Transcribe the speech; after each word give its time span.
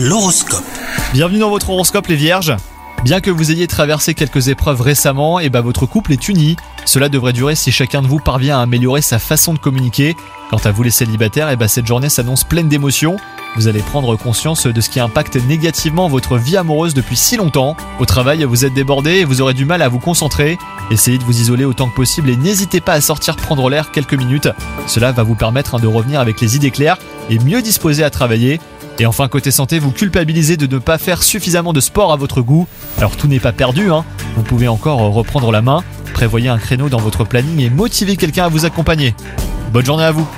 L'horoscope. 0.00 0.62
Bienvenue 1.12 1.40
dans 1.40 1.50
votre 1.50 1.70
horoscope 1.70 2.06
les 2.06 2.14
vierges. 2.14 2.54
Bien 3.02 3.20
que 3.20 3.32
vous 3.32 3.50
ayez 3.50 3.66
traversé 3.66 4.14
quelques 4.14 4.46
épreuves 4.46 4.80
récemment, 4.80 5.40
et 5.40 5.48
bah 5.48 5.60
votre 5.60 5.86
couple 5.86 6.12
est 6.12 6.28
uni. 6.28 6.54
Cela 6.88 7.10
devrait 7.10 7.34
durer 7.34 7.54
si 7.54 7.70
chacun 7.70 8.00
de 8.00 8.06
vous 8.06 8.18
parvient 8.18 8.60
à 8.60 8.62
améliorer 8.62 9.02
sa 9.02 9.18
façon 9.18 9.52
de 9.52 9.58
communiquer. 9.58 10.16
Quant 10.48 10.60
à 10.64 10.70
vous 10.70 10.82
les 10.82 10.90
célibataires, 10.90 11.50
et 11.50 11.56
bah 11.56 11.68
cette 11.68 11.86
journée 11.86 12.08
s'annonce 12.08 12.44
pleine 12.44 12.70
d'émotions. 12.70 13.18
Vous 13.56 13.68
allez 13.68 13.80
prendre 13.80 14.16
conscience 14.16 14.66
de 14.66 14.80
ce 14.80 14.88
qui 14.88 14.98
impacte 14.98 15.36
négativement 15.36 16.08
votre 16.08 16.38
vie 16.38 16.56
amoureuse 16.56 16.94
depuis 16.94 17.16
si 17.16 17.36
longtemps. 17.36 17.76
Au 17.98 18.06
travail, 18.06 18.42
vous 18.44 18.64
êtes 18.64 18.72
débordé 18.72 19.16
et 19.16 19.24
vous 19.24 19.42
aurez 19.42 19.52
du 19.52 19.66
mal 19.66 19.82
à 19.82 19.88
vous 19.90 19.98
concentrer. 19.98 20.56
Essayez 20.90 21.18
de 21.18 21.24
vous 21.24 21.38
isoler 21.38 21.66
autant 21.66 21.90
que 21.90 21.94
possible 21.94 22.30
et 22.30 22.36
n'hésitez 22.36 22.80
pas 22.80 22.94
à 22.94 23.02
sortir 23.02 23.36
prendre 23.36 23.68
l'air 23.68 23.90
quelques 23.90 24.14
minutes. 24.14 24.48
Cela 24.86 25.12
va 25.12 25.24
vous 25.24 25.34
permettre 25.34 25.74
hein, 25.74 25.80
de 25.80 25.86
revenir 25.86 26.20
avec 26.20 26.40
les 26.40 26.56
idées 26.56 26.70
claires 26.70 26.96
et 27.28 27.38
mieux 27.38 27.60
disposé 27.60 28.02
à 28.02 28.08
travailler. 28.08 28.60
Et 28.98 29.04
enfin, 29.04 29.28
côté 29.28 29.50
santé, 29.50 29.78
vous 29.78 29.92
culpabilisez 29.92 30.56
de 30.56 30.66
ne 30.66 30.78
pas 30.78 30.96
faire 30.96 31.22
suffisamment 31.22 31.74
de 31.74 31.80
sport 31.80 32.14
à 32.14 32.16
votre 32.16 32.40
goût. 32.40 32.66
Alors 32.96 33.14
tout 33.14 33.28
n'est 33.28 33.40
pas 33.40 33.52
perdu, 33.52 33.92
hein. 33.92 34.06
vous 34.36 34.42
pouvez 34.42 34.68
encore 34.68 35.00
reprendre 35.00 35.52
la 35.52 35.60
main, 35.60 35.84
prévoyez 36.18 36.48
un 36.48 36.58
créneau 36.58 36.88
dans 36.88 36.98
votre 36.98 37.22
planning 37.22 37.60
et 37.60 37.70
motivez 37.70 38.16
quelqu'un 38.16 38.46
à 38.46 38.48
vous 38.48 38.64
accompagner. 38.64 39.14
Bonne 39.72 39.86
journée 39.86 40.02
à 40.02 40.10
vous 40.10 40.28